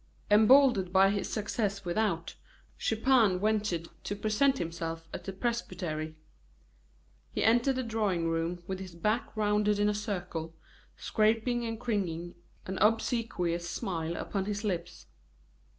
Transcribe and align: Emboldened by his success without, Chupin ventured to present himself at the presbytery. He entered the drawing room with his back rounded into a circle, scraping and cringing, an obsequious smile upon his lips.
Emboldened 0.31 0.91
by 0.91 1.11
his 1.11 1.29
success 1.29 1.85
without, 1.85 2.33
Chupin 2.75 3.37
ventured 3.39 3.87
to 4.03 4.15
present 4.15 4.57
himself 4.57 5.07
at 5.13 5.25
the 5.25 5.31
presbytery. 5.31 6.15
He 7.31 7.43
entered 7.43 7.75
the 7.75 7.83
drawing 7.83 8.27
room 8.27 8.63
with 8.65 8.79
his 8.79 8.95
back 8.95 9.37
rounded 9.37 9.77
into 9.77 9.91
a 9.91 9.93
circle, 9.93 10.55
scraping 10.97 11.65
and 11.65 11.79
cringing, 11.79 12.33
an 12.65 12.79
obsequious 12.79 13.69
smile 13.69 14.15
upon 14.15 14.45
his 14.45 14.63
lips. 14.63 15.05